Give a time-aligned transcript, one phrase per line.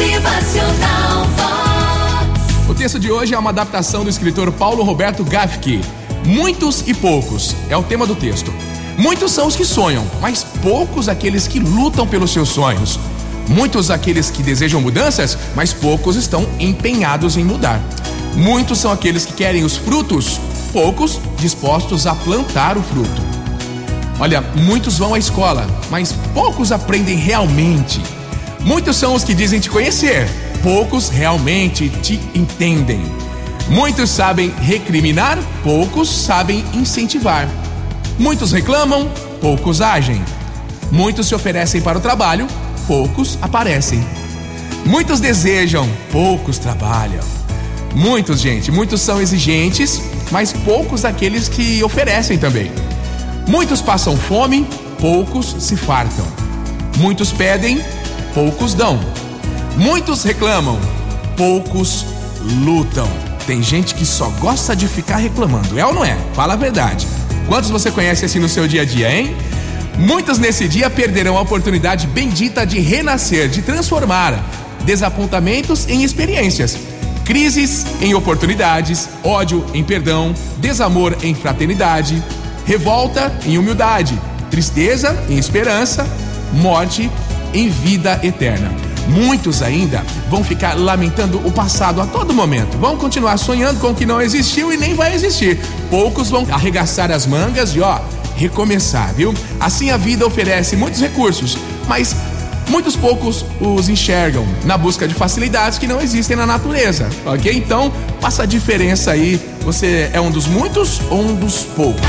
[0.00, 2.70] Motivacional Vox.
[2.70, 5.82] O texto de hoje é uma adaptação do escritor Paulo Roberto Gafke.
[6.24, 8.50] Muitos e poucos é o tema do texto.
[8.96, 12.98] Muitos são os que sonham, mas poucos aqueles que lutam pelos seus sonhos.
[13.46, 17.78] Muitos aqueles que desejam mudanças, mas poucos estão empenhados em mudar.
[18.34, 20.40] Muitos são aqueles que querem os frutos,
[20.72, 23.20] poucos dispostos a plantar o fruto.
[24.18, 28.00] Olha, muitos vão à escola, mas poucos aprendem realmente.
[28.64, 30.28] Muitos são os que dizem te conhecer,
[30.62, 33.00] poucos realmente te entendem.
[33.68, 37.48] Muitos sabem recriminar, poucos sabem incentivar.
[38.18, 39.08] Muitos reclamam,
[39.40, 40.22] poucos agem.
[40.90, 42.46] Muitos se oferecem para o trabalho,
[42.86, 44.04] poucos aparecem.
[44.84, 47.24] Muitos desejam, poucos trabalham.
[47.94, 50.00] Muitos, gente, muitos são exigentes,
[50.30, 52.70] mas poucos aqueles que oferecem também.
[53.46, 54.66] Muitos passam fome,
[55.00, 56.26] poucos se fartam.
[56.98, 57.80] Muitos pedem,
[58.34, 58.98] poucos dão.
[59.76, 60.78] Muitos reclamam,
[61.36, 62.04] poucos
[62.64, 63.08] lutam.
[63.46, 66.16] Tem gente que só gosta de ficar reclamando, é ou não é?
[66.34, 67.06] Fala a verdade.
[67.46, 69.34] Quantos você conhece assim no seu dia a dia, hein?
[69.98, 74.34] Muitos nesse dia perderão a oportunidade bendita de renascer, de transformar
[74.84, 76.78] desapontamentos em experiências,
[77.24, 82.22] crises em oportunidades, ódio em perdão, desamor em fraternidade,
[82.64, 84.18] revolta em humildade,
[84.50, 86.06] tristeza em esperança,
[86.52, 87.10] morte
[87.52, 88.70] em vida eterna.
[89.08, 92.78] Muitos ainda vão ficar lamentando o passado a todo momento.
[92.78, 95.58] Vão continuar sonhando com o que não existiu e nem vai existir.
[95.90, 97.98] Poucos vão arregaçar as mangas e ó,
[98.36, 99.34] recomeçar, viu?
[99.58, 102.14] Assim a vida oferece muitos recursos, mas
[102.68, 107.52] muitos poucos os enxergam na busca de facilidades que não existem na natureza, ok?
[107.52, 109.40] Então, faça a diferença aí.
[109.62, 112.00] Você é um dos muitos ou um dos poucos?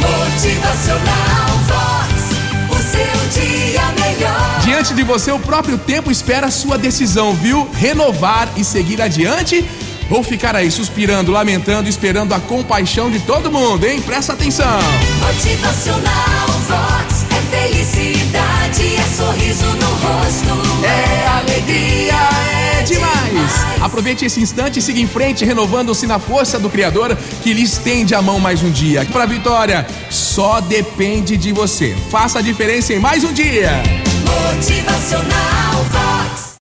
[0.00, 1.41] Motivacional
[4.82, 7.70] Diante de você, o próprio tempo espera a sua decisão, viu?
[7.72, 9.64] Renovar e seguir adiante
[10.10, 14.02] ou ficar aí suspirando, lamentando, esperando a compaixão de todo mundo, hein?
[14.02, 14.80] Presta atenção!
[15.20, 16.91] Motivacional
[23.82, 28.14] Aproveite esse instante e siga em frente, renovando-se na força do Criador que lhe estende
[28.14, 29.04] a mão mais um dia.
[29.06, 31.96] Para a vitória, só depende de você.
[32.08, 33.82] Faça a diferença em mais um dia!
[34.24, 36.51] Motivacional Vox.